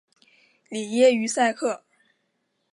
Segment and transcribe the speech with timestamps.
[0.69, 1.83] 里耶于塞克。